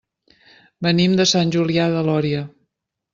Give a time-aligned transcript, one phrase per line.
[0.87, 2.41] Venim de Sant Julià de Lòria.